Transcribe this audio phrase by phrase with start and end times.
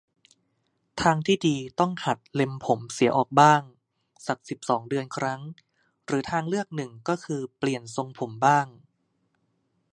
[1.01, 3.61] ทางที่ดีต้องหัดเล็มผมเสียออกบ้าง
[4.27, 5.41] สัก สิบสอง เดือนครั้ง
[6.05, 8.67] หรือทางเลือกหนึ่งก็คือเปลี่ยนทรงผมบ้าง